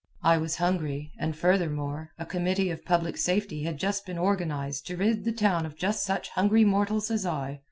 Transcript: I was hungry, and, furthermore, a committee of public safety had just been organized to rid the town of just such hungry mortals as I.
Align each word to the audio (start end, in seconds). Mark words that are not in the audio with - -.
I 0.23 0.39
was 0.39 0.55
hungry, 0.55 1.11
and, 1.19 1.35
furthermore, 1.35 2.09
a 2.17 2.25
committee 2.25 2.71
of 2.71 2.83
public 2.83 3.17
safety 3.17 3.65
had 3.65 3.77
just 3.77 4.03
been 4.03 4.17
organized 4.17 4.87
to 4.87 4.97
rid 4.97 5.25
the 5.25 5.31
town 5.31 5.63
of 5.63 5.77
just 5.77 6.03
such 6.03 6.29
hungry 6.29 6.65
mortals 6.65 7.11
as 7.11 7.23
I. 7.23 7.59